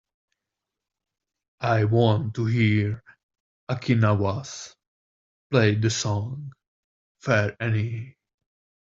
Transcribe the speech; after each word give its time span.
I 1.59 1.83
want 1.83 2.33
to 2.33 2.45
hear 2.47 3.03
Aki 3.69 3.97
Nawaz, 3.97 4.73
play 5.51 5.75
the 5.75 5.91
song 5.91 6.53
fair 7.19 7.55
annie. 7.59 8.15